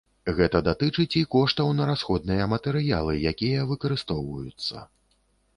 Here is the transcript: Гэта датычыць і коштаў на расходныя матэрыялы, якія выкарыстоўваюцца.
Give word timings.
Гэта 0.37 0.61
датычыць 0.67 1.17
і 1.19 1.21
коштаў 1.35 1.69
на 1.79 1.83
расходныя 1.91 2.47
матэрыялы, 2.55 3.13
якія 3.33 3.69
выкарыстоўваюцца. 3.73 4.91